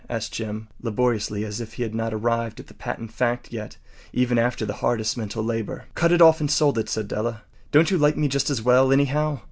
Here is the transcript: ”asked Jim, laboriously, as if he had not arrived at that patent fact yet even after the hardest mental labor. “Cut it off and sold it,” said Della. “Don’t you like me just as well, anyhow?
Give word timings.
”asked 0.09 0.33
Jim, 0.33 0.67
laboriously, 0.81 1.45
as 1.45 1.61
if 1.61 1.73
he 1.73 1.83
had 1.83 1.93
not 1.93 2.11
arrived 2.11 2.59
at 2.59 2.65
that 2.65 2.79
patent 2.79 3.11
fact 3.13 3.51
yet 3.53 3.77
even 4.11 4.39
after 4.39 4.65
the 4.65 4.77
hardest 4.81 5.15
mental 5.15 5.43
labor. 5.43 5.85
“Cut 5.93 6.11
it 6.11 6.23
off 6.23 6.39
and 6.39 6.49
sold 6.49 6.79
it,” 6.79 6.89
said 6.89 7.07
Della. 7.07 7.43
“Don’t 7.71 7.91
you 7.91 7.99
like 7.99 8.17
me 8.17 8.27
just 8.27 8.49
as 8.49 8.63
well, 8.63 8.91
anyhow? 8.91 9.37